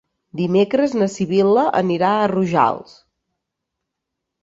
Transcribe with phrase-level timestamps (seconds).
[0.39, 2.99] Dimecres na Sibil·la anirà a Rojals.